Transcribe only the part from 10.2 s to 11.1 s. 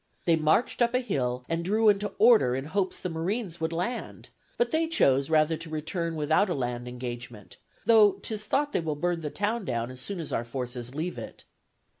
our forces